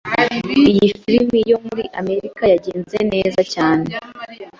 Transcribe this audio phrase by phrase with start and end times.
[0.71, 3.87] Iyo firime yo muri Amerika yagenze neza cyane.